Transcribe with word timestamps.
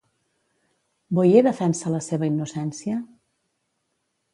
Boye 1.19 1.45
defensa 1.49 1.95
la 1.99 2.03
seva 2.09 2.33
innocència? 2.33 3.01